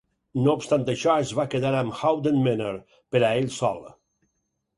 [0.45, 2.81] No obstant això, es va quedar amb Howden Manor
[3.17, 3.87] per a ell sol.